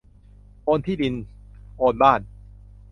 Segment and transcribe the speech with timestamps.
[0.63, 1.15] โอนที่ดิน
[1.77, 2.19] โอนบ้าน